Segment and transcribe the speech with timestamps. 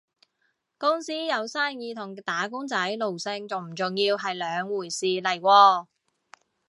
[0.79, 5.85] 公司有生意同打工仔奴性重唔重係兩回事嚟喎